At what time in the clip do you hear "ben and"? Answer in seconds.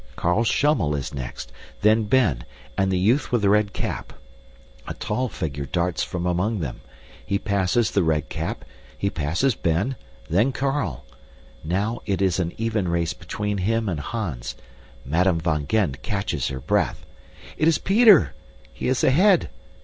2.05-2.91